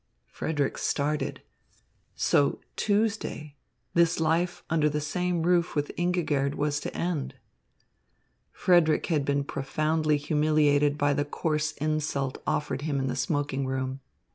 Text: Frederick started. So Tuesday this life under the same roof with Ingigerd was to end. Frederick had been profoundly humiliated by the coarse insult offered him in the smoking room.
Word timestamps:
Frederick 0.25 0.79
started. 0.79 1.43
So 2.15 2.59
Tuesday 2.75 3.53
this 3.93 4.19
life 4.19 4.63
under 4.67 4.89
the 4.89 4.99
same 4.99 5.43
roof 5.43 5.75
with 5.75 5.91
Ingigerd 5.95 6.55
was 6.55 6.79
to 6.79 6.97
end. 6.97 7.35
Frederick 8.51 9.05
had 9.13 9.23
been 9.23 9.43
profoundly 9.43 10.17
humiliated 10.17 10.97
by 10.97 11.13
the 11.13 11.23
coarse 11.23 11.73
insult 11.73 12.41
offered 12.47 12.81
him 12.81 12.99
in 12.99 13.09
the 13.09 13.15
smoking 13.15 13.67
room. 13.67 13.99